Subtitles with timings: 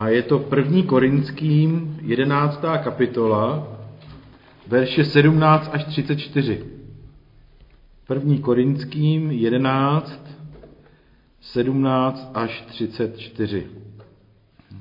[0.00, 2.64] A je to první Korinským 11.
[2.84, 3.68] kapitola,
[4.66, 6.64] verše 17 až 34.
[8.06, 10.38] První Korinským 11,
[11.40, 13.66] 17 až 34.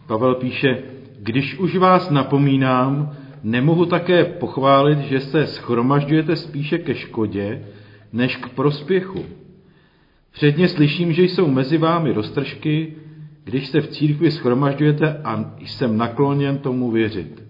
[0.07, 0.83] Pavel píše,
[1.19, 7.65] když už vás napomínám, nemohu také pochválit, že se schromažďujete spíše ke škodě,
[8.13, 9.25] než k prospěchu.
[10.31, 12.93] Předně slyším, že jsou mezi vámi roztržky,
[13.47, 17.43] když se v církvi schromažďujete a jsem nakloněn tomu věřit.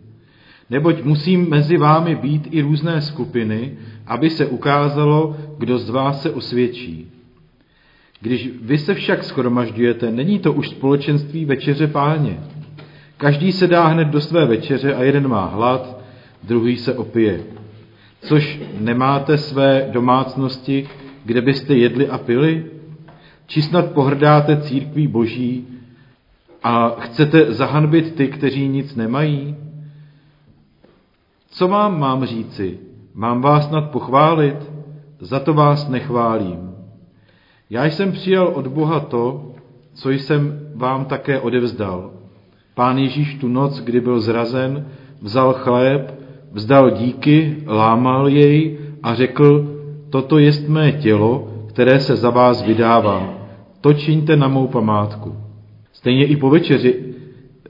[0.70, 3.72] Neboť musím mezi vámi být i různé skupiny,
[4.08, 7.12] aby se ukázalo, kdo z vás se osvědčí.
[8.22, 12.40] Když vy se však schromažďujete, není to už společenství večeře páně.
[13.18, 16.02] Každý se dá hned do své večeře a jeden má hlad,
[16.44, 17.40] druhý se opije.
[18.22, 20.88] Což nemáte své domácnosti,
[21.26, 22.66] kde byste jedli a pili?
[23.48, 25.68] Či snad pohrdáte církví boží
[26.64, 29.56] a chcete zahanbit ty, kteří nic nemají?
[31.50, 32.80] Co vám mám říci?
[33.16, 34.72] Mám vás snad pochválit?
[35.20, 36.72] Za to vás nechválím.
[37.70, 39.52] Já jsem přijal od Boha to,
[39.94, 42.12] co jsem vám také odevzdal.
[42.76, 44.86] Pán Ježíš tu noc, kdy byl zrazen,
[45.22, 46.20] vzal chléb,
[46.52, 49.78] vzdal díky, lámal jej a řekl,
[50.10, 53.34] toto jest mé tělo, které se za vás vydává.
[53.82, 55.47] To čiňte na mou památku.
[55.98, 56.96] Stejně i po večeři,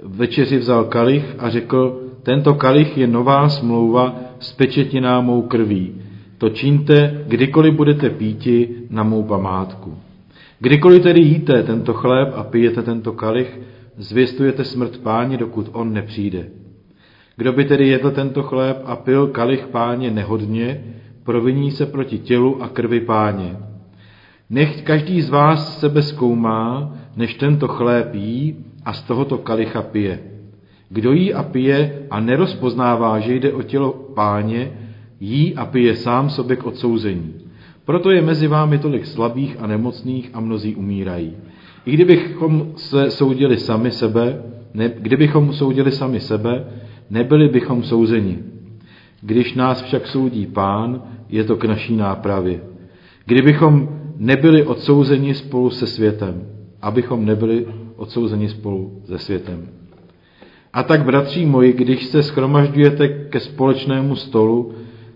[0.03, 6.02] večeři vzal kalich a řekl, tento kalich je nová smlouva s pečetiná mou krví.
[6.38, 9.98] To čiňte, kdykoliv budete píti na mou památku.
[10.59, 13.59] Kdykoliv tedy jíte tento chléb a pijete tento kalich,
[13.98, 16.45] zvěstujete smrt páně, dokud on nepřijde.
[17.38, 20.83] Kdo by tedy jedl tento chléb a pil kalich páně nehodně,
[21.23, 23.58] proviní se proti tělu a krvi páně.
[24.50, 30.20] Nech každý z vás sebe zkoumá, než tento chléb jí a z tohoto kalicha pije.
[30.90, 34.72] Kdo jí a pije a nerozpoznává, že jde o tělo páně,
[35.20, 37.34] jí a pije sám sobě k odsouzení.
[37.86, 41.33] Proto je mezi vámi tolik slabých a nemocných a mnozí umírají.
[41.86, 44.42] I kdybychom se soudili sami sebe,
[44.73, 46.66] ne, kdybychom soudili sami sebe,
[47.10, 48.39] nebyli bychom souzeni.
[49.22, 52.60] Když nás však soudí pán, je to k naší nápravě.
[53.26, 57.65] Kdybychom nebyli odsouzeni spolu se světem, abychom nebyli
[57.95, 59.67] odsouzeni spolu se světem.
[60.73, 64.73] A tak, bratří moji, když se schromažďujete ke společnému stolu,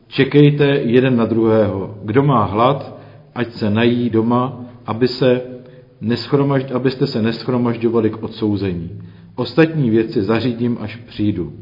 [0.08, 1.98] čekejte jeden na druhého.
[2.04, 2.98] Kdo má hlad,
[3.36, 5.42] ať se nají doma, aby se
[6.02, 9.02] neschromažd, abyste se neschromažďovali k odsouzení.
[9.36, 11.54] Ostatní věci zařídím, až přijdu.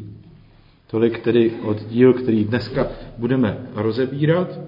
[0.91, 2.87] Tolik tedy oddíl, který dneska
[3.17, 4.59] budeme rozebírat,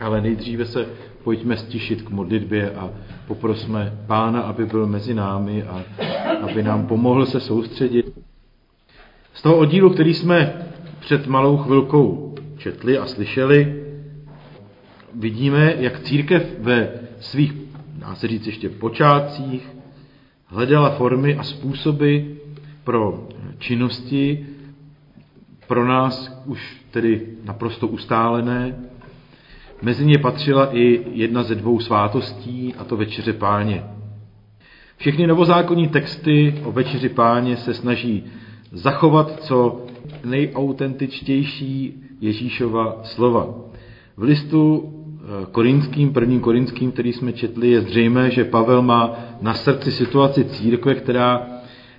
[0.00, 0.86] ale nejdříve se
[1.24, 2.90] pojďme stišit k modlitbě a
[3.26, 5.82] poprosme Pána, aby byl mezi námi a
[6.42, 8.18] aby nám pomohl se soustředit.
[9.34, 10.66] Z toho oddílu, který jsme
[11.00, 13.84] před malou chvilkou četli a slyšeli,
[15.14, 16.88] vidíme, jak církev ve
[17.20, 17.52] svých,
[17.98, 19.68] dá se říct ještě počátcích,
[20.46, 22.18] hledala formy a způsoby
[22.84, 23.28] pro
[23.58, 24.46] činnosti,
[25.66, 28.89] pro nás už tedy naprosto ustálené,
[29.82, 33.84] Mezi ně patřila i jedna ze dvou svátostí, a to Večeře Páně.
[34.96, 38.24] Všechny novozákonní texty o Večeři Páně se snaží
[38.72, 39.86] zachovat co
[40.24, 43.54] nejautentičtější Ježíšova slova.
[44.16, 49.54] V listu eh, korinským, prvním korinským, který jsme četli, je zřejmé, že Pavel má na
[49.54, 51.46] srdci situaci církve, která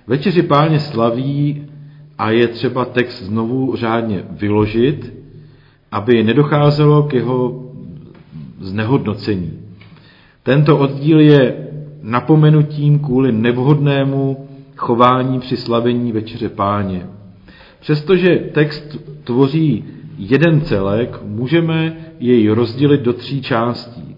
[0.06, 1.66] Večeři Páně slaví
[2.18, 5.12] a je třeba text znovu řádně vyložit,
[5.92, 7.71] aby nedocházelo k jeho
[8.62, 9.58] znehodnocení.
[10.42, 11.68] Tento oddíl je
[12.02, 17.06] napomenutím kvůli nevhodnému chování při slavení Večeře Páně.
[17.80, 19.84] Přestože text tvoří
[20.18, 24.16] jeden celek, můžeme jej rozdělit do tří částí.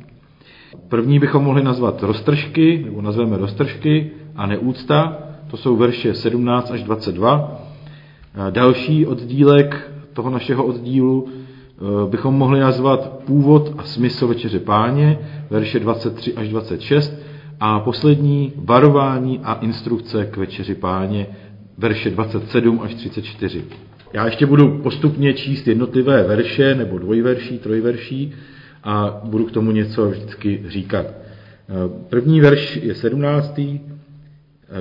[0.88, 5.18] První bychom mohli nazvat roztržky, nebo nazveme roztržky a neúcta,
[5.50, 7.60] to jsou verše 17 až 22.
[8.50, 11.28] Další oddílek toho našeho oddílu
[12.10, 15.18] bychom mohli nazvat původ a smysl večeře páně,
[15.50, 17.14] verše 23 až 26,
[17.60, 21.26] a poslední varování a instrukce k večeři páně,
[21.78, 23.64] verše 27 až 34.
[24.12, 28.32] Já ještě budu postupně číst jednotlivé verše, nebo dvojverší, trojverší,
[28.84, 31.06] a budu k tomu něco vždycky říkat.
[31.06, 31.72] Eh,
[32.08, 33.60] první verš je 17.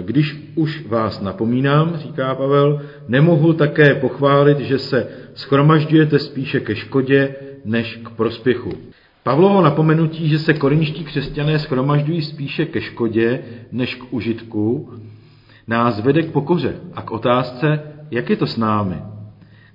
[0.01, 7.35] Když už vás napomínám, říká Pavel, nemohu také pochválit, že se schromažďujete spíše ke škodě
[7.65, 8.71] než k prospěchu.
[9.23, 13.39] Pavlovo napomenutí, že se korinští křesťané schromažďují spíše ke škodě
[13.71, 14.89] než k užitku,
[15.67, 17.81] nás vede k pokoře a k otázce,
[18.11, 18.95] jak je to s námi.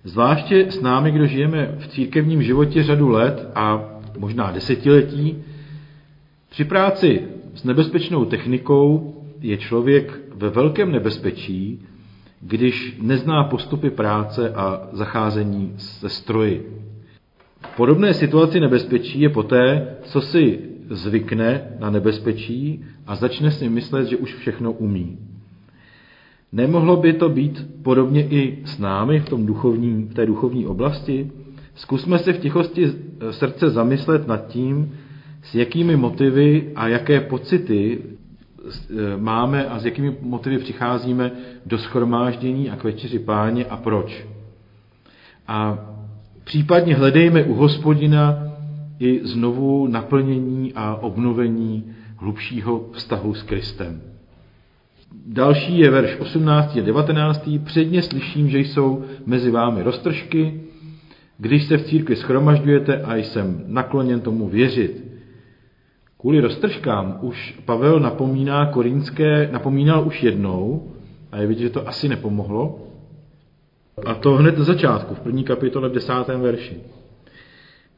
[0.05, 3.84] Zvláště s námi, kdo žijeme v církevním životě řadu let a
[4.19, 5.44] možná desetiletí,
[6.50, 7.22] při práci
[7.55, 11.87] s nebezpečnou technikou je člověk ve velkém nebezpečí,
[12.40, 16.73] když nezná postupy práce a zacházení se stroji.
[17.61, 20.58] V podobné situaci nebezpečí je poté, co si
[20.90, 25.19] zvykne na nebezpečí a začne si myslet, že už všechno umí.
[26.52, 31.31] Nemohlo by to být podobně i s námi v, tom duchovní, v té duchovní oblasti?
[31.75, 32.87] Zkusme se v tichosti
[33.31, 34.93] srdce zamyslet nad tím,
[35.43, 38.02] s jakými motivy a jaké pocity
[39.16, 41.31] máme a s jakými motivy přicházíme
[41.66, 44.26] do schromáždění a k večeři páně a proč.
[45.49, 45.78] A
[46.44, 48.38] případně hledejme u hospodina
[49.00, 51.84] i znovu naplnění a obnovení
[52.16, 54.00] hlubšího vztahu s Kristem.
[55.26, 57.50] Další je verš 18 a 19.
[57.64, 60.60] Předně slyším, že jsou mezi vámi roztržky,
[61.38, 65.05] když se v církvi schromažďujete a jsem nakloněn tomu věřit.
[66.20, 70.91] Kvůli roztržkám už Pavel napomíná korínské, napomínal už jednou
[71.32, 72.79] a je vidět, že to asi nepomohlo.
[74.06, 76.76] A to hned na začátku, v první kapitole v desátém verši.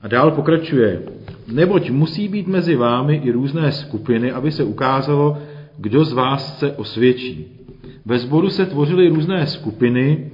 [0.01, 1.03] A dál pokračuje.
[1.53, 5.39] Neboť musí být mezi vámi i různé skupiny, aby se ukázalo,
[5.77, 7.47] kdo z vás se osvědčí.
[8.05, 10.31] Ve sboru se tvořily různé skupiny,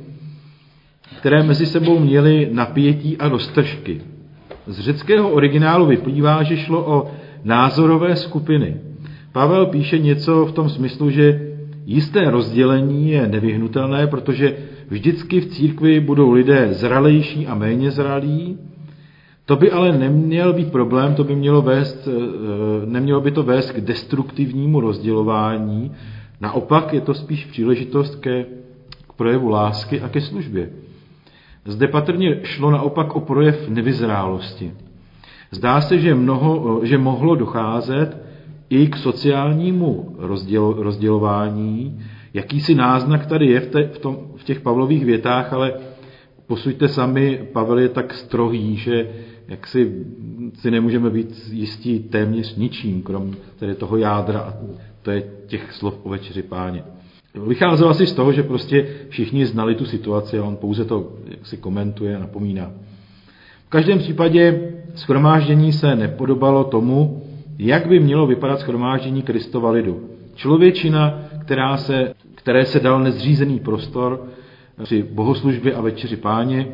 [1.19, 4.01] které mezi sebou měly napětí a roztržky.
[4.67, 7.11] Z řeckého originálu vyplývá, že šlo o
[7.45, 8.77] názorové skupiny.
[9.33, 11.53] Pavel píše něco v tom smyslu, že
[11.87, 14.57] jisté rozdělení je nevyhnutelné, protože
[14.89, 18.59] vždycky v církvi budou lidé zralejší a méně zralí,
[19.47, 23.71] to by ale neměl být problém, to by mělo vést, eh, nemělo by to vést
[23.71, 25.93] k destruktivnímu rozdělování.
[26.41, 28.45] Naopak je to spíš příležitost ke,
[29.09, 30.71] k projevu lásky a ke službě.
[31.65, 34.73] Zde patrně šlo naopak o projev nevyzrálosti.
[35.51, 38.17] Zdá se, že, mnoho, že mohlo docházet
[38.71, 42.01] i k sociálnímu rozdělo, rozdělování.
[42.35, 45.75] Jakýsi náznak tady je v, te, v, tom, v těch Pavlových větách, ale
[46.47, 49.09] posuďte sami, Pavel je tak strohý, že
[49.49, 50.07] jak si,
[50.55, 54.55] si nemůžeme být jistí téměř ničím, krom tedy toho jádra, a
[55.03, 56.85] to je těch slov o večeři páně.
[57.47, 61.47] Vycházelo asi z toho, že prostě všichni znali tu situaci a on pouze to jak
[61.47, 62.73] si komentuje a napomíná.
[63.67, 67.23] V každém případě schromáždění se nepodobalo tomu,
[67.59, 70.11] jak by mělo vypadat schromáždění Kristova lidu.
[70.35, 74.27] Člověčina, která se, které se dal nezřízený prostor
[74.83, 76.69] při bohoslužbě a večeři páně,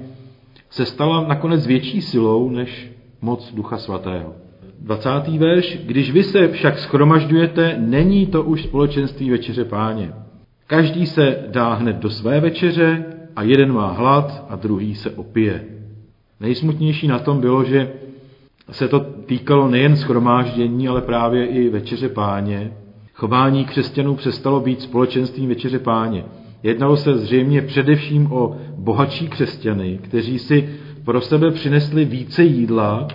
[0.70, 4.34] se stala nakonec větší silou než moc Ducha Svatého.
[4.80, 5.10] 20.
[5.38, 5.78] verš.
[5.84, 10.12] Když vy se však schromažďujete, není to už společenství večeře páně.
[10.66, 13.04] Každý se dá hned do své večeře
[13.36, 15.64] a jeden má hlad a druhý se opije.
[16.42, 17.92] Nejsmutnější na tom bylo, že
[18.70, 22.72] se to týkalo nejen schromáždění, ale právě i večeře páně.
[23.14, 26.24] Chování křesťanů přestalo být společenstvím večeře páně.
[26.62, 30.68] Jednalo se zřejmě především o bohatší křesťany, kteří si
[31.04, 33.08] pro sebe přinesli více jídla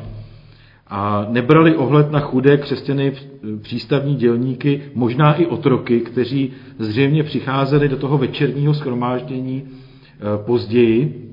[0.87, 3.13] a nebrali ohled na chudé křesťany
[3.61, 11.27] přístavní dělníky, možná i otroky, kteří zřejmě přicházeli do toho večerního schromáždění eh, později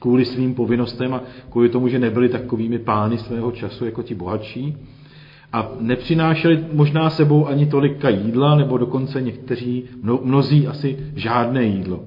[0.00, 4.76] kvůli svým povinnostem a kvůli tomu, že nebyli takovými pány svého času jako ti bohatší
[5.52, 12.00] a nepřinášeli možná sebou ani tolika jídla, nebo dokonce někteří, mno, mnozí asi žádné jídlo.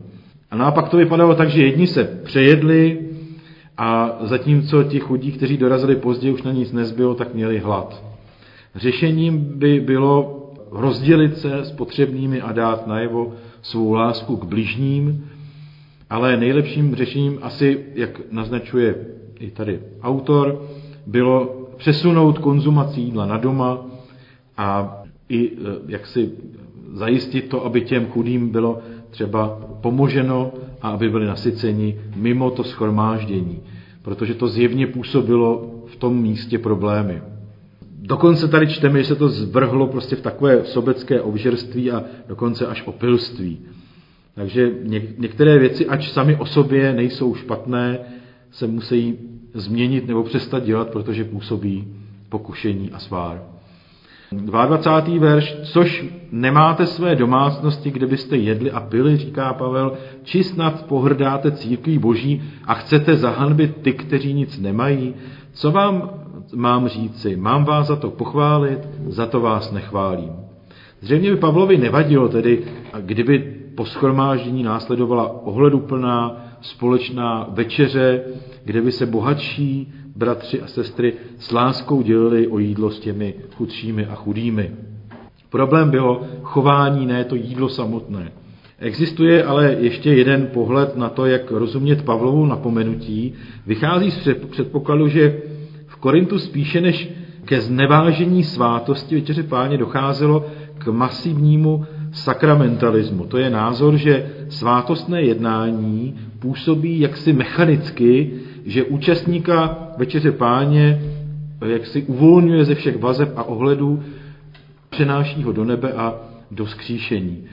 [0.52, 3.00] A naopak to vypadalo tak, že jedni se přejedli
[3.78, 8.04] a zatímco ti chudí, kteří dorazili později, už na nic nezbylo, tak měli hlad.
[8.76, 10.40] Řešením by bylo
[10.72, 15.30] rozdělit se s potřebnými a dát najevo svou lásku k bližním,
[16.13, 18.96] ale nejlepším řešením asi, jak naznačuje
[19.39, 20.62] i tady autor,
[21.08, 23.86] bylo přesunout konzumaci jídla na doma
[24.58, 24.98] a
[25.29, 25.51] i e,
[25.88, 26.32] jak si
[26.93, 28.79] zajistit to, aby těm chudým bylo
[29.10, 30.51] třeba pomoženo
[30.82, 33.60] a aby byli nasyceni mimo to schromáždění,
[34.01, 37.22] protože to zjevně působilo v tom místě problémy.
[38.00, 42.88] Dokonce tady čteme, že se to zvrhlo prostě v takové sobecké obžerství a dokonce až
[42.88, 43.60] opilství.
[44.36, 44.72] Takže
[45.18, 48.00] některé věci, ač sami o sobě nejsou špatné,
[48.52, 49.18] se musí
[49.54, 51.88] změnit nebo přestat dělat, protože působí
[52.30, 53.42] pokušení a svár.
[54.32, 55.20] 22.
[55.20, 61.52] verš, což nemáte své domácnosti, kde byste jedli a pili, říká Pavel, či snad pohrdáte
[61.52, 65.13] církví boží a chcete zahanbit ty, kteří nic nemají.
[65.54, 66.10] Co vám
[66.56, 67.36] mám říci?
[67.36, 70.32] Mám vás za to pochválit, za to vás nechválím.
[71.02, 72.63] Zřejmě by Pavlovi nevadilo tedy,
[73.00, 78.22] kdyby po schromáždění následovala ohleduplná společná večeře,
[78.65, 84.06] kde by se bohatší bratři a sestry s láskou dělili o jídlo s těmi chudšími
[84.06, 84.72] a chudými.
[85.50, 88.32] Problém bylo chování, ne to jídlo samotné.
[88.80, 93.34] Existuje ale ještě jeden pohled na to, jak rozumět Pavlovu napomenutí.
[93.68, 95.42] Vychází z předpokladu, že
[95.88, 97.10] v Korintu spíše než
[97.46, 100.46] ke znevážení svátosti večeře páně docházelo
[100.77, 103.25] k masivnímu sakramentalismu.
[103.25, 108.32] To je názor, že svátostné jednání působí jaksi mechanicky,
[108.65, 111.01] že účastníka večeře páně
[111.65, 114.03] jaksi uvolňuje ze všech vazeb a ohledů,
[114.89, 116.15] přenáší ho do nebe a
[116.51, 117.43] do skříšení.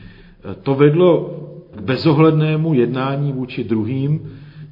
[0.62, 1.36] To vedlo
[1.76, 4.20] k bezohlednému jednání vůči druhým,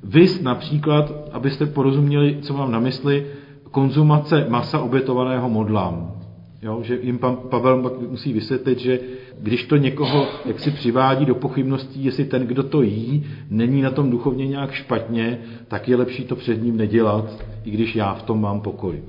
[0.03, 3.27] Vys například, abyste porozuměli, co mám na mysli,
[3.71, 6.18] konzumace masa obětovaného modlám.
[6.63, 9.01] Jo, že jim pan Pavel musí vysvětlit, že
[9.41, 13.91] když to někoho jak si přivádí do pochybností, jestli ten, kdo to jí, není na
[13.91, 15.39] tom duchovně nějak špatně,
[15.69, 19.03] tak je lepší to před ním nedělat, i když já v tom mám pokoj.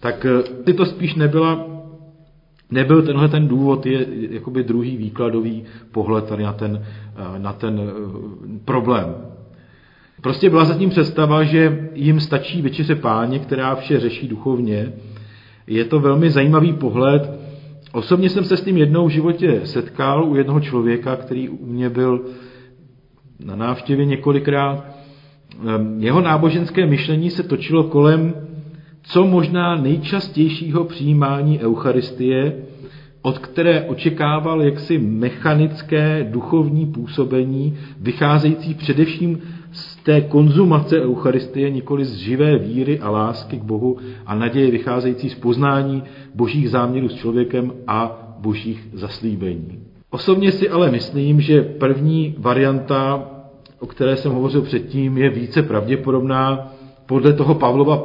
[0.00, 0.26] Tak
[0.64, 1.66] ty to spíš nebyla,
[2.70, 6.86] nebyl tenhle ten důvod, je jakoby druhý výkladový pohled tady na ten,
[7.38, 9.14] na ten eh, problém.
[10.20, 14.92] Prostě byla zatím představa, že jim stačí večeře páně, která vše řeší duchovně.
[15.68, 17.30] Je to velmi zajímavý pohled.
[17.92, 21.90] Osobně jsem se s tím jednou v životě setkal u jednoho člověka, který u mě
[21.90, 22.24] byl
[23.44, 24.84] na návštěvě několikrát.
[25.68, 28.34] Ehm, jeho náboženské myšlení se točilo kolem
[29.02, 32.56] co možná nejčastějšího přijímání Eucharistie,
[33.22, 39.38] od které očekával jaksi mechanické duchovní působení, vycházející především
[39.72, 43.96] z té konzumace Eucharistie, nikoli z živé víry a lásky k Bohu
[44.26, 46.02] a naděje vycházející z poznání
[46.34, 49.78] božích záměrů s člověkem a božích zaslíbení.
[50.10, 53.30] Osobně si ale myslím, že první varianta,
[53.80, 56.72] o které jsem hovořil předtím, je více pravděpodobná
[57.06, 58.02] podle toho Pavlova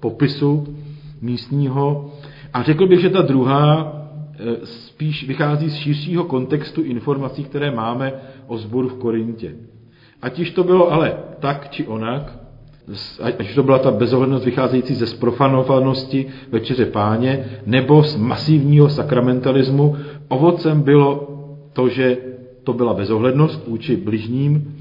[0.00, 0.76] popisu
[1.20, 2.10] místního.
[2.54, 3.97] A řekl bych, že ta druhá
[4.64, 8.12] spíš vychází z širšího kontextu informací, které máme
[8.46, 9.54] o zboru v Korintě.
[10.22, 12.38] Ať již to bylo ale tak či onak,
[13.22, 19.96] ať to byla ta bezohlednost vycházející ze sprofanovanosti večeře páně, nebo z masivního sakramentalismu,
[20.28, 21.28] ovocem bylo
[21.72, 22.16] to, že
[22.64, 24.74] to byla bezohlednost vůči bližním,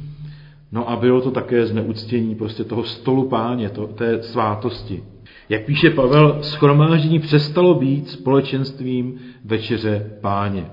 [0.72, 5.04] no a bylo to také zneuctění prostě toho stolu páně, to, té svátosti.
[5.50, 9.16] Jak píše Pavel, schromáždění přestalo být společenstvím
[9.46, 10.66] večeře páně.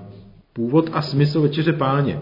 [0.53, 2.19] Původ a smysl večeře páně.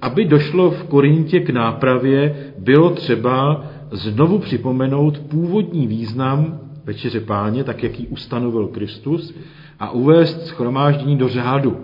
[0.00, 7.82] Aby došlo v Korintě k nápravě, bylo třeba znovu připomenout původní význam večeře páně, tak
[7.82, 9.34] jak ji ustanovil Kristus,
[9.78, 11.76] a uvést schromáždění do řádu.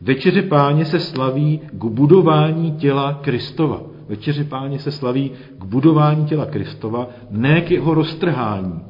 [0.00, 3.97] Večeře páně se slaví k budování těla Kristova.
[4.08, 8.80] Večeře páně se slaví k budování těla Kristova, ne k jeho roztrhání.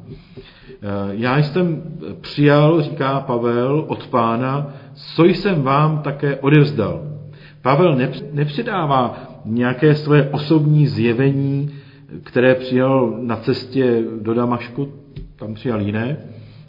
[1.11, 1.83] Já jsem
[2.21, 4.67] přijal, říká Pavel, od pána,
[5.15, 7.01] co jsem vám také odevzdal.
[7.61, 7.97] Pavel
[8.31, 11.69] nepředává nějaké své osobní zjevení,
[12.23, 14.87] které přijal na cestě do Damašku,
[15.35, 16.17] tam přijal jiné,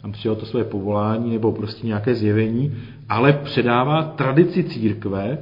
[0.01, 2.73] tam přijal to své povolání nebo prostě nějaké zjevení,
[3.09, 5.37] ale předává tradici církve,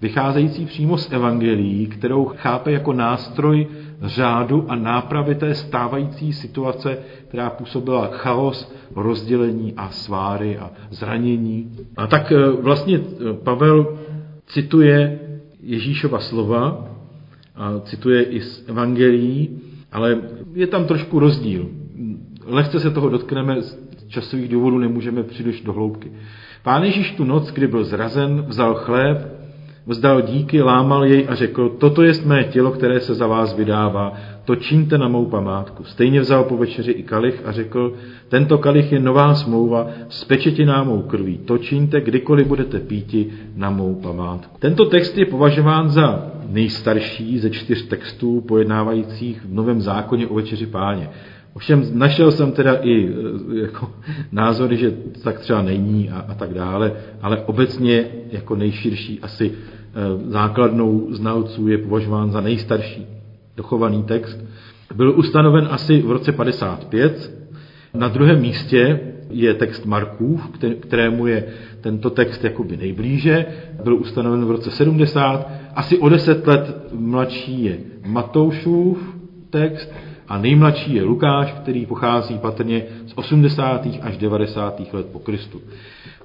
[0.00, 3.66] vycházející přímo z evangelií, kterou chápe jako nástroj
[4.02, 6.98] řádu a nápravy té stávající situace,
[7.28, 11.72] která působila chaos, rozdělení a sváry a zranění.
[11.96, 13.98] A tak eh, vlastně eh, Pavel
[14.46, 15.20] cituje
[15.62, 16.88] Ježíšova slova,
[17.56, 19.60] a cituje i z evangelií,
[19.92, 20.18] ale
[20.54, 21.68] je tam trošku rozdíl.
[22.44, 26.12] Lehce se toho dotkneme, z časových důvodů nemůžeme příliš do hloubky.
[26.62, 29.35] Pán Ježíš tu noc, kdy byl zrazen, vzal chléb,
[29.86, 34.12] vzdal díky, lámal jej a řekl, toto je mé tělo, které se za vás vydává,
[34.44, 35.84] to čiňte na mou památku.
[35.84, 37.94] Stejně vzal po večeři i kalich a řekl,
[38.28, 41.38] tento kalich je nová smlouva s pečetiná mou krví.
[41.38, 44.56] To čiňte, kdykoliv budete píti na mou památku.
[44.58, 50.66] Tento text je považován za nejstarší ze čtyř textů pojednávajících v Novém zákoně o večeři
[50.66, 51.10] páně.
[51.56, 53.12] Ovšem našel jsem teda i e,
[53.60, 53.90] jako
[54.32, 54.94] názory, že
[55.24, 59.52] tak třeba není a, a tak dále, ale obecně jako nejširší asi e,
[60.30, 63.06] základnou znalců je považován za nejstarší
[63.56, 64.44] dochovaný text.
[64.94, 67.32] Byl ustanoven asi v roce 55.
[67.94, 71.44] Na druhém místě je text Markův, kterému je
[71.80, 73.46] tento text jakoby nejblíže.
[73.84, 75.50] Byl ustanoven v roce 70.
[75.74, 79.14] Asi o deset let mladší je Matoušův
[79.50, 79.92] text
[80.28, 83.86] A nejmladší je Lukáš, který pochází patrně z 80.
[84.02, 84.80] až 90.
[84.92, 85.60] let po Kristu.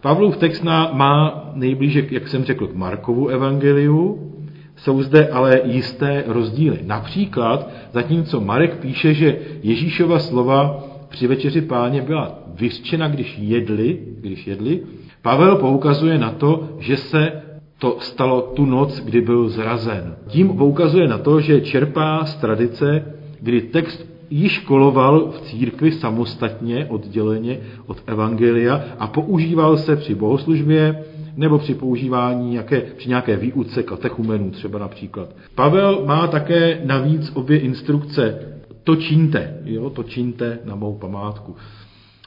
[0.02, 4.32] Pavlův text má nejblíže, jak jsem řekl, k Markovu evangeliu,
[4.76, 6.80] jsou zde ale jisté rozdíly.
[6.86, 14.48] Například, zatímco Marek píše, že Ježíšova slova při večeři páně byla vyřčena, když jedli, když
[14.48, 14.80] jedli,
[15.22, 17.42] Pavel poukazuje na to, že se
[17.78, 20.16] to stalo tu noc, kdy byl zrazen.
[20.28, 23.11] Tím poukazuje na to, že čerpá z tradice,
[23.42, 31.04] kdy text již koloval v církvi samostatně, odděleně od Evangelia a používal se při bohoslužbě
[31.38, 35.30] nebo při používání nějaké, při nějaké výuce katechumenů třeba například.
[35.56, 38.40] Pavel má také navíc obě instrukce
[38.84, 41.56] to činte, jo, to činte na mou památku.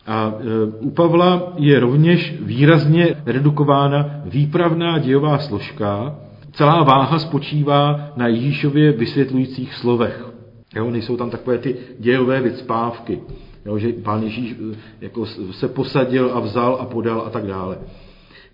[0.06, 6.14] A e, u Pavla je rovněž výrazně redukována výpravná dějová složka.
[6.52, 10.33] Celá váha spočívá na Ježíšově vysvětlujících slovech.
[10.74, 13.20] Jo, nejsou tam takové ty dějové vycpávky,
[13.66, 17.78] jo, že pán Ježíš e, jako se posadil a vzal a podal a tak dále.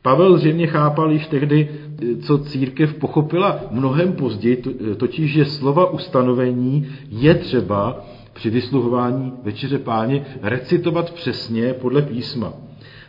[0.02, 1.68] Pavel zřejmě chápal již tehdy,
[2.02, 4.56] e, co církev pochopila mnohem později,
[4.96, 12.52] totiž, že slova ustanovení je třeba při vysluhování večeře páně recitovat přesně podle písma.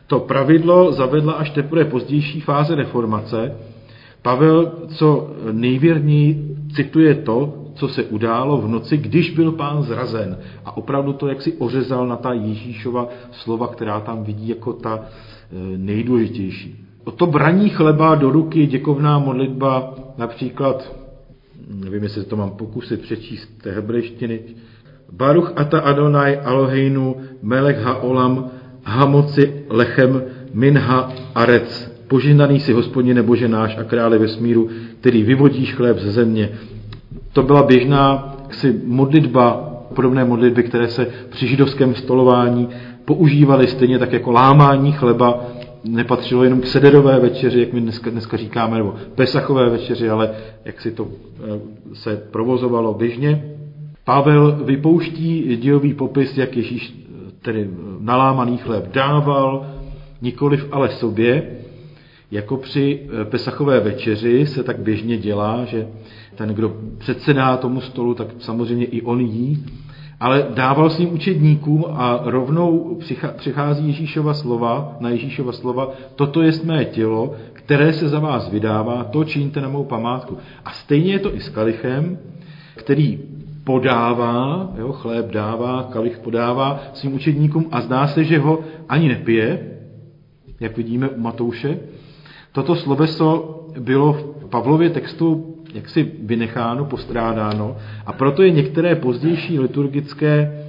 [0.08, 3.56] To pravidlo zavedla až teprve pozdější fáze reformace.
[4.22, 10.37] Pavel co nejvěrněji cituje to, co se událo v noci, když byl pán zrazen.
[10.65, 14.99] A opravdu to jak si ořezal na ta Ježíšova slova, která tam vidí jako ta
[14.99, 16.85] e, nejdůležitější.
[17.03, 20.95] O to braní chleba do ruky, děkovná modlitba, například,
[21.67, 24.39] nevím, jestli to mám pokusit přečíst té hebrejštiny,
[25.11, 28.51] Baruch ata Adonai Aloheinu melech haolam
[28.83, 30.23] hamoci lechem
[30.53, 31.91] minha arec.
[32.07, 36.49] Požehnaný si hospodine Bože náš a krále vesmíru, který vyvodíš chléb ze země.
[37.33, 42.69] To byla běžná si modlitba, podobné modlitby, které se při židovském stolování
[43.05, 45.45] používaly stejně tak jako lámání chleba,
[45.83, 50.31] nepatřilo jenom k sederové večeři, jak my dneska, dneska říkáme, nebo pesachové večeři, ale
[50.65, 51.59] jak si to eh,
[51.93, 53.45] se provozovalo běžně.
[54.05, 57.01] Pavel vypouští dějový popis, jak Ježíš
[57.41, 59.65] tedy nalámaný chléb dával,
[60.21, 61.58] nikoliv ale sobě,
[62.32, 65.88] jako při Pesachové večeři se tak běžně dělá, že
[66.36, 69.65] ten, kdo předsedá tomu stolu, tak samozřejmě i on jí,
[70.20, 73.00] ale dával svým učedníkům a rovnou
[73.38, 79.04] přichází Ježíšova slova, na Ježíšova slova, toto je mé tělo, které se za vás vydává,
[79.04, 80.38] to činíte na mou památku.
[80.65, 82.17] A stejně je to i s kalichem,
[82.76, 83.20] který
[83.63, 89.67] podává, jo, chléb dává, kalich podává svým učedníkům a zdá se, že ho ani nepije,
[90.60, 91.80] jak vidíme u Matouše.
[92.51, 100.63] Toto sloveso bylo v Pavlově textu jaksi vynecháno, postrádáno a proto je některé pozdější liturgické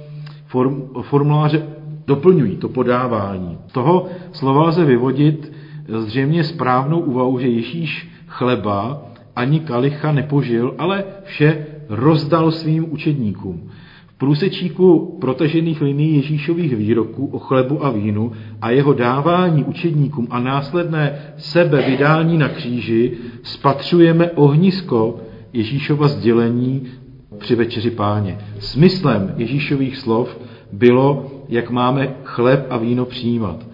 [0.45, 1.67] form, formuláře
[2.07, 3.57] doplňují to podávání.
[3.71, 5.51] Toho slova lze vyvodit
[5.87, 9.01] zřejmě správnou úvahu, že Ježíš chleba
[9.35, 13.69] ani kalicha nepožil, ale vše rozdal svým učedníkům.
[14.23, 18.31] Průsečíku protažených linií Ježíšových výroků o chlebu a vínu
[18.61, 23.11] a jeho dávání učedníkům a následné sebe vydání na kříži
[23.43, 25.19] spatřujeme ohnisko
[25.53, 26.83] Ježíšova sdělení
[27.37, 28.37] při večeři páně.
[28.59, 30.39] Smyslem Ježíšových slov
[30.71, 33.67] bylo, jak máme chléb a víno přijímat.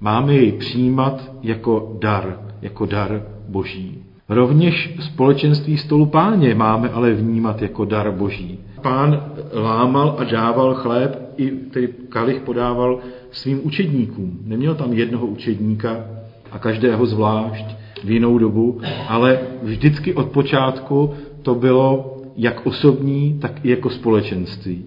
[0.00, 3.98] Máme jej přijímat jako dar, jako dar Boží.
[4.28, 8.58] Rovněž společenství stolu páně máme ale vnímat jako dar boží.
[8.84, 12.98] Pán lámal a dával chléb, i tedy kalich podával
[13.30, 14.38] svým učedníkům.
[14.44, 16.04] Neměl tam jednoho učedníka
[16.52, 17.64] a každého zvlášť
[18.04, 24.84] v jinou dobu, ale vždycky od počátku to bylo jak osobní, tak i jako společenství.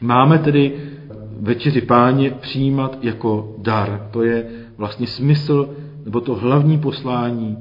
[0.00, 0.72] Máme tedy
[1.40, 4.08] večeři páně přijímat jako dar.
[4.10, 5.68] To je vlastně smysl,
[6.04, 7.58] nebo to hlavní poslání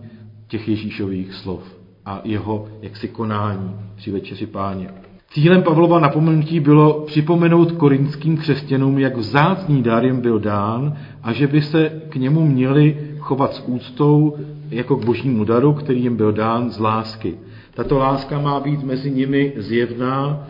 [0.48, 1.64] těch Ježíšových slov
[2.06, 4.90] a jeho jaksi konání při večeři páně.
[5.34, 11.48] Cílem Pavlova napomenutí bylo připomenout korinským křesťanům, jak vzácný dar jim byl dán a že
[11.48, 14.36] by se k němu měli chovat s úctou
[14.70, 17.36] jako k božímu daru, který jim byl dán z lásky.
[17.74, 20.48] Tato láska má být mezi nimi zjevná,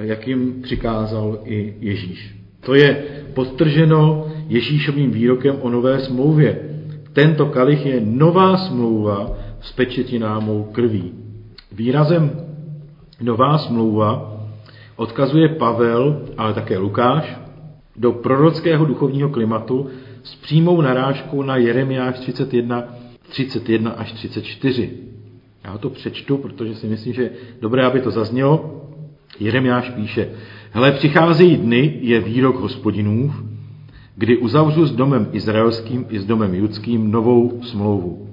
[0.00, 2.36] jak jim přikázal i Ježíš.
[2.60, 6.58] To je podtrženo Ježíšovým výrokem o nové smlouvě,
[7.12, 11.12] tento kalich je nová smlouva s pečetinámou krví.
[11.72, 12.47] Výrazem
[13.20, 14.38] nová smlouva
[14.96, 17.38] odkazuje Pavel, ale také Lukáš,
[17.96, 19.86] do prorockého duchovního klimatu
[20.22, 22.84] s přímou narážkou na Jeremiáš 31,
[23.28, 24.90] 31 až 34.
[25.64, 28.84] Já to přečtu, protože si myslím, že je dobré, aby to zaznělo.
[29.40, 30.28] Jeremiáš píše,
[30.70, 33.42] hele, přicházejí dny, je výrok hospodinův,
[34.16, 38.27] kdy uzavřu s domem izraelským i s domem judským novou smlouvu.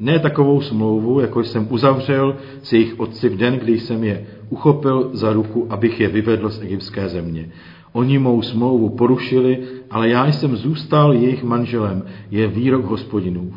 [0.00, 5.10] Ne takovou smlouvu, jako jsem uzavřel s jejich otci v den, kdy jsem je uchopil
[5.12, 7.48] za ruku, abych je vyvedl z egyptské země.
[7.92, 9.58] Oni mou smlouvu porušili,
[9.90, 13.54] ale já jsem zůstal jejich manželem, je výrok hospodinův.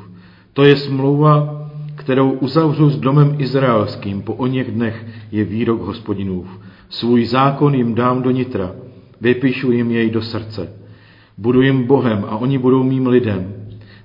[0.53, 1.63] To je smlouva,
[1.95, 6.59] kterou uzavřu s domem izraelským po o něch dnech, je výrok hospodinův.
[6.89, 8.71] Svůj zákon jim dám do nitra,
[9.21, 10.73] vypíšu jim jej do srdce.
[11.37, 13.62] Budu jim Bohem a oni budou mým lidem.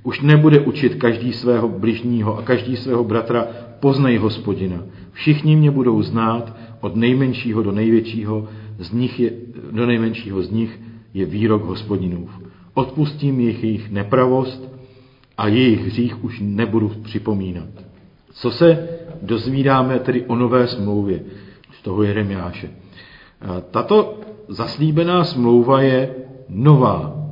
[0.08, 3.46] Už nebude učit každý svého bližního a každý svého bratra,
[3.80, 4.82] poznej hospodina.
[5.12, 9.30] Všichni mě budou znát, od nejmenšího do největšího, z nich je,
[9.70, 10.80] do nejmenšího z nich
[11.14, 12.30] je výrok hospodinův.
[12.74, 14.72] Odpustím jejich, jejich nepravost
[15.38, 17.68] a jejich hřích už nebudu připomínat.
[18.32, 18.88] Co se
[19.22, 21.20] dozvídáme tedy o nové smlouvě
[21.72, 22.70] z toho Jeremiáše?
[23.70, 26.14] Tato zaslíbená smlouva je
[26.48, 27.28] nová.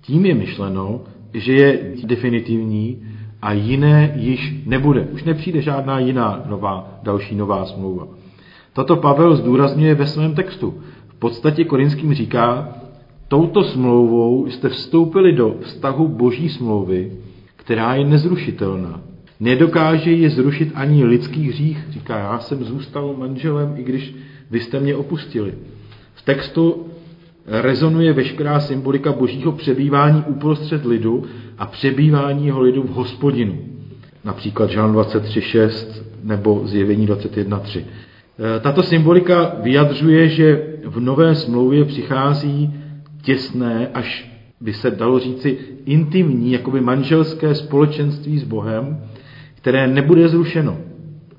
[0.00, 1.00] Tím je myšleno,
[1.34, 3.02] že je definitivní
[3.42, 5.00] a jiné již nebude.
[5.00, 8.08] Už nepřijde žádná jiná nová, další nová smlouva.
[8.72, 10.74] Toto Pavel zdůrazňuje ve svém textu.
[11.08, 12.68] V podstatě Korinským říká,
[13.28, 17.12] touto smlouvou jste vstoupili do vztahu boží smlouvy,
[17.56, 19.00] která je nezrušitelná.
[19.40, 21.86] Nedokáže ji zrušit ani lidský hřích.
[21.90, 24.14] Říká, já jsem zůstal manželem, i když
[24.50, 25.54] vy jste mě opustili.
[26.14, 26.86] V textu
[27.46, 31.24] rezonuje veškerá symbolika božího přebývání uprostřed lidu
[31.58, 33.58] a přebývání jeho lidu v hospodinu.
[34.24, 35.86] Například Žán 23.6
[36.22, 37.80] nebo Zjevení 21.3.
[37.80, 42.74] E, tato symbolika vyjadřuje, že v nové smlouvě přichází
[43.22, 44.30] těsné, až
[44.60, 49.00] by se dalo říci intimní, jakoby manželské společenství s Bohem,
[49.54, 50.76] které nebude zrušeno.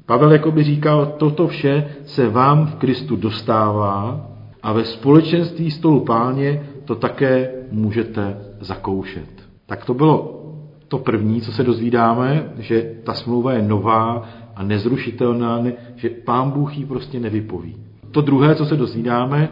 [0.05, 4.27] Pavel jakoby říkal, toto vše se vám v Kristu dostává
[4.67, 9.29] a ve společenství stolu páně to také můžete zakoušet.
[9.65, 10.43] Tak to bylo
[10.87, 14.23] to první, co se dozvídáme, že ta smlouva je nová
[14.55, 15.63] a nezrušitelná,
[15.95, 17.75] že pán Bůh ji prostě nevypoví.
[18.11, 19.49] To druhé, co se dozvídáme,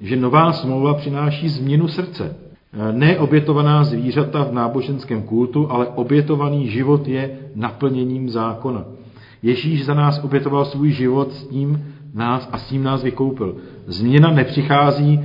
[0.00, 2.36] že nová smlouva přináší změnu srdce.
[2.92, 8.84] Ne obětovaná zvířata v náboženském kultu, ale obětovaný život je naplněním zákona.
[9.42, 13.56] Ježíš za nás obětoval svůj život s tím nás a s tím nás vykoupil.
[13.86, 15.20] Změna nepřichází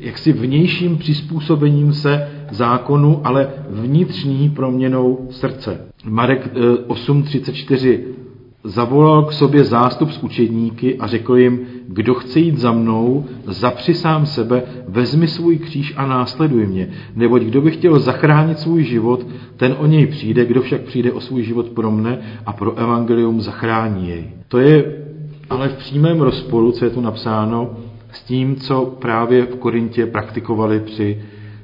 [0.00, 5.80] jaksi vnějším přizpůsobením se zákonu, ale vnitřní proměnou srdce.
[6.04, 6.54] Marek
[6.88, 8.18] 8.34 eh,
[8.64, 13.94] zavolal k sobě zástup z učedníky a řekl jim, kdo chce jít za mnou, zapři
[13.94, 16.88] sám sebe, vezmi svůj kříž a následuj mě.
[17.16, 21.20] Neboť kdo by chtěl zachránit svůj život, ten o něj přijde, kdo však přijde o
[21.20, 24.24] svůj život pro mne a pro evangelium zachrání jej.
[24.48, 25.07] To je
[25.50, 27.70] ale v přímém rozporu, co je tu napsáno,
[28.12, 31.22] s tím, co právě v Korintě praktikovali při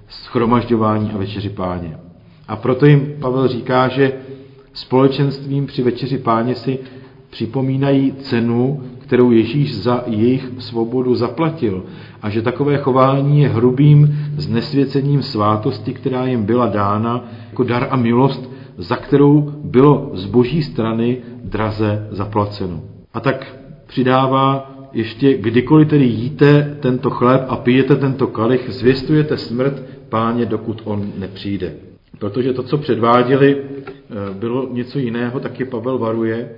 [0.08, 1.98] schromažďování a večeři páně.
[2.48, 4.12] A proto jim Pavel říká, že
[4.72, 6.78] společenstvím při večeři páně si
[7.30, 11.84] připomínají cenu, kterou Ježíš za jejich svobodu zaplatil
[12.22, 17.96] a že takové chování je hrubým znesvěcením svátosti, která jim byla dána jako dar a
[17.96, 22.80] milost, za kterou bylo z boží strany draze zaplaceno.
[23.14, 23.63] A tak
[23.94, 30.83] přidává ještě, kdykoliv tedy jíte tento chléb a pijete tento kalich, zvěstujete smrt páně, dokud
[30.85, 31.74] on nepřijde.
[32.18, 36.50] Protože to, co předváděli, eh, bylo něco jiného, taky Pavel varuje.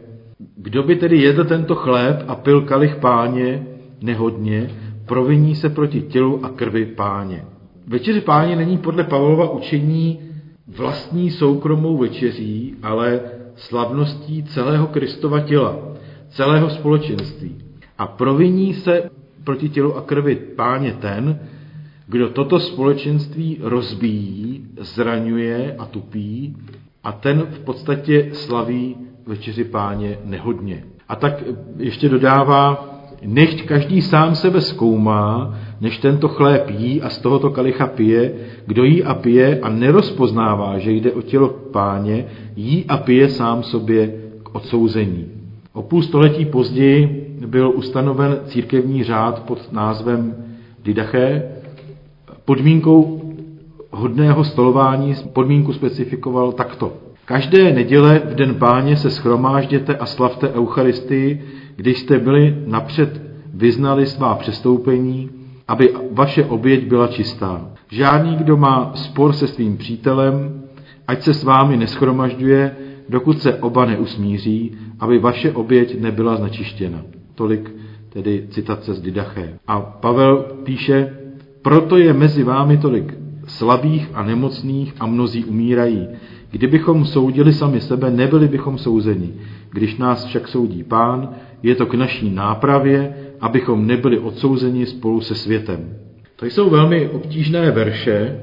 [0.56, 3.66] Kdo by tedy jedl tento chléb a pil kalich páně
[4.02, 4.70] nehodně,
[5.06, 7.44] proviní se proti tělu a krvi páně.
[7.86, 10.20] Večeře páně není podle Pavlova učení
[10.66, 13.20] vlastní soukromou večeří, ale
[13.54, 15.95] slavností celého Kristova těla,
[16.28, 17.56] celého společenství.
[17.98, 19.10] A proviní se
[19.44, 21.40] proti tělu a krvi páně ten,
[22.06, 26.56] kdo toto společenství rozbíjí, zraňuje a tupí,
[27.04, 30.84] a ten v podstatě slaví večeři páně nehodně.
[31.08, 31.42] A tak
[31.76, 32.92] ještě dodává,
[33.24, 38.34] nechť každý sám sebe zkoumá, než tento chléb jí a z tohoto kalicha pije,
[38.66, 43.62] kdo jí a pije a nerozpoznává, že jde o tělo páně, jí a pije sám
[43.62, 45.45] sobě k odsouzení.
[45.76, 50.34] O půl století později byl ustanoven církevní řád pod názvem
[50.84, 51.42] Didache.
[52.44, 53.22] Podmínkou
[53.90, 56.92] hodného stolování podmínku specifikoval takto.
[57.24, 61.44] Každé neděle v den páně se schromážděte a slavte Eucharistii,
[61.76, 63.22] když jste byli napřed
[63.54, 65.30] vyznali svá přestoupení,
[65.68, 67.70] aby vaše oběť byla čistá.
[67.90, 70.62] Žádný, kdo má spor se svým přítelem,
[71.08, 72.76] ať se s vámi neschromažďuje,
[73.08, 77.02] dokud se oba neusmíří, aby vaše oběť nebyla znečištěna.
[77.34, 77.70] Tolik
[78.08, 79.58] tedy citace z Didaché.
[79.66, 81.12] A Pavel píše,
[81.62, 83.14] proto je mezi vámi tolik
[83.46, 86.08] slabých a nemocných a mnozí umírají.
[86.50, 89.32] Kdybychom soudili sami sebe, nebyli bychom souzeni.
[89.72, 91.28] Když nás však soudí pán,
[91.62, 95.88] je to k naší nápravě, abychom nebyli odsouzeni spolu se světem.
[96.36, 98.40] To jsou velmi obtížné verše,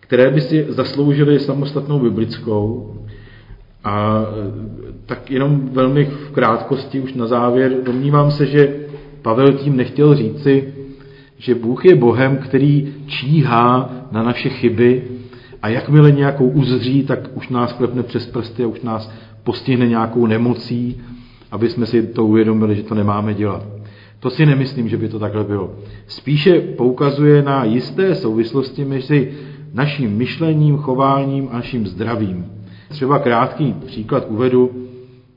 [0.00, 2.94] které by si zasloužily samostatnou biblickou.
[3.84, 4.24] A
[5.06, 8.76] tak jenom velmi v krátkosti už na závěr domnívám se, že
[9.22, 10.74] Pavel tím nechtěl říci,
[11.38, 15.02] že Bůh je Bohem, který číhá na naše chyby
[15.62, 19.12] a jakmile nějakou uzří, tak už nás klepne přes prsty a už nás
[19.44, 21.00] postihne nějakou nemocí,
[21.50, 23.66] aby jsme si to uvědomili, že to nemáme dělat.
[24.20, 25.74] To si nemyslím, že by to takhle bylo.
[26.06, 29.32] Spíše poukazuje na jisté souvislosti mezi
[29.74, 32.57] naším myšlením, chováním a naším zdravím.
[32.88, 34.88] Třeba krátký příklad uvedu,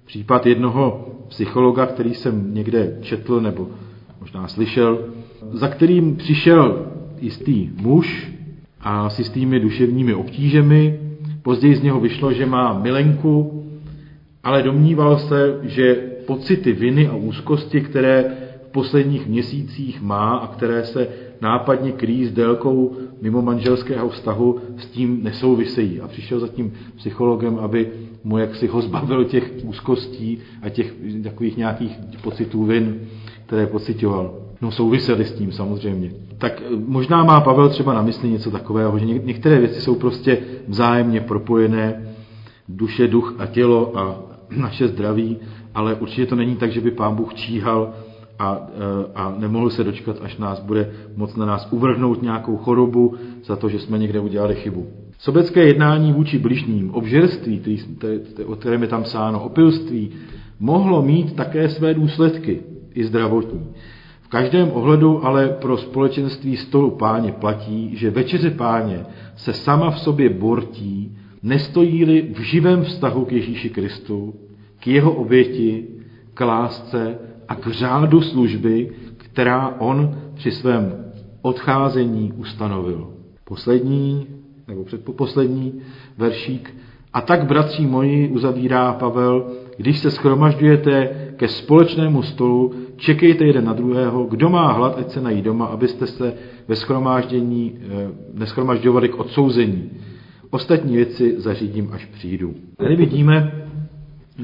[0.05, 3.67] případ jednoho psychologa, který jsem někde četl nebo
[4.19, 4.99] možná slyšel,
[5.51, 6.85] za kterým přišel
[7.19, 8.31] jistý muž
[8.81, 10.99] a s jistými duševními obtížemi.
[11.41, 13.63] Později z něho vyšlo, že má milenku,
[14.43, 18.25] ale domníval se, že pocity viny a úzkosti, které
[18.67, 21.07] v posledních měsících má a které se
[21.41, 26.01] nápadně kryjí s délkou mimo manželského vztahu, s tím nesouvisejí.
[26.01, 27.89] A přišel za tím psychologem, aby
[28.23, 32.99] mu jaksi ho zbavil těch úzkostí a těch takových nějakých pocitů vin,
[33.45, 34.33] které pocitoval.
[34.61, 36.11] No souviseli s tím samozřejmě.
[36.37, 40.37] Tak eh, možná má Pavel třeba na mysli něco takového, že některé věci jsou prostě
[40.67, 42.13] vzájemně propojené,
[42.69, 44.19] duše, duch a tělo a
[44.57, 45.37] naše zdraví,
[45.75, 47.93] ale určitě to není tak, že by pán Bůh číhal
[48.41, 53.15] a, eh, a nemohl se dočkat, až nás bude moc na nás uvrhnout nějakou chorobu
[53.43, 54.87] za to, že jsme někde udělali chybu.
[55.19, 57.61] Sobecké jednání vůči bližním, obžerství,
[58.45, 60.11] o kterém je tam sáno, opilství,
[60.59, 62.61] mohlo mít také své důsledky,
[62.93, 63.67] i zdravotní
[64.31, 70.29] každém ohledu ale pro společenství stolu páně platí, že večeře páně se sama v sobě
[70.29, 74.33] bortí, nestojí-li v živém vztahu k Ježíši Kristu,
[74.79, 75.87] k jeho oběti,
[76.33, 77.19] k lásce
[77.51, 81.05] a k řádu služby, která on při svém
[81.41, 83.07] odcházení ustanovil.
[83.43, 84.27] Poslední,
[84.67, 85.81] nebo předposlední
[86.17, 86.75] veršík.
[87.13, 93.73] A tak, bratři moji, uzavírá Pavel, když se schromažďujete ke společnému stolu, čekejte jeden na
[93.73, 96.33] druhého, kdo má hlad, ať se nají doma, abyste se
[96.67, 99.89] ve schromáždění eh, neschromažďovali k odsouzení.
[100.49, 102.53] Ostatní věci zařídím, až přijdu.
[102.77, 103.67] Tady vidíme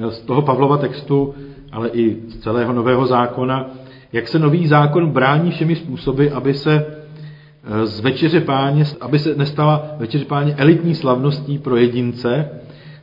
[0.09, 1.33] z toho Pavlova textu,
[1.71, 3.69] ale i z celého nového zákona,
[4.13, 9.35] jak se nový zákon brání všemi způsoby, aby se eh, z večeře páně, aby se
[9.35, 12.49] nestala večeře páně elitní slavností pro jedince,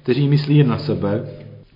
[0.02, 1.24] kteří myslí jen na sebe,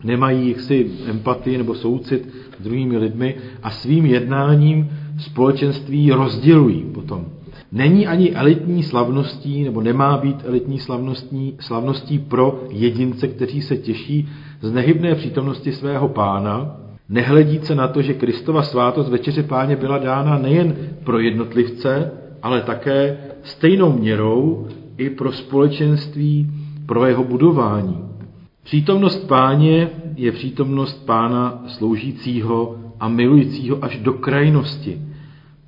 [0.05, 7.25] nemají jaksi empatii nebo soucit s druhými lidmi a svým jednáním společenství rozdělují potom.
[7.73, 14.29] Není ani elitní slavností, nebo nemá být elitní slavností, slavností pro jedince, kteří se těší
[14.61, 16.77] z nehybné přítomnosti svého pána,
[17.09, 22.11] nehledí se na to, že Kristova svátost večeře páně byla dána nejen pro jednotlivce,
[22.43, 26.51] ale také stejnou měrou i pro společenství,
[26.87, 28.05] pro jeho budování.
[28.63, 35.08] Přítomnost páně je přítomnost pána sloužícího a milujícího až do krajnosti.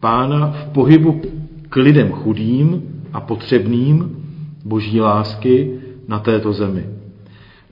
[0.00, 1.20] Pána v pohybu
[1.68, 2.82] k lidem chudým
[3.12, 4.16] a potřebným
[4.64, 6.86] boží lásky na této zemi.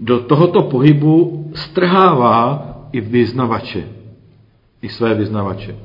[0.01, 3.85] Do tohoto pohybu strhává i vyznavače,
[4.83, 5.77] i své vyznavače.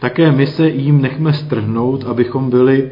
[0.00, 2.90] Také my se jim nechme strhnout, abychom byli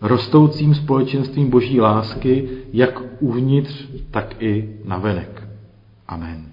[0.00, 5.48] rostoucím společenstvím boží lásky, jak uvnitř, tak i navenek.
[6.08, 6.49] Amen.